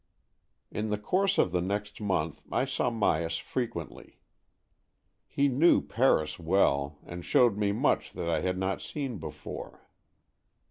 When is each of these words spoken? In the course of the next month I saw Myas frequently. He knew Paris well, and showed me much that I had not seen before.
In 0.71 0.89
the 0.89 0.97
course 0.97 1.37
of 1.37 1.51
the 1.51 1.61
next 1.61 2.01
month 2.01 2.41
I 2.51 2.65
saw 2.65 2.89
Myas 2.89 3.39
frequently. 3.39 4.17
He 5.27 5.47
knew 5.47 5.79
Paris 5.79 6.39
well, 6.39 6.97
and 7.05 7.23
showed 7.23 7.55
me 7.55 7.71
much 7.71 8.13
that 8.13 8.27
I 8.27 8.39
had 8.41 8.57
not 8.57 8.81
seen 8.81 9.19
before. 9.19 9.87